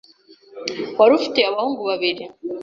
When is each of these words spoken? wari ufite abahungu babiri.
wari 0.99 1.13
ufite 1.19 1.39
abahungu 1.49 1.81
babiri. 1.89 2.23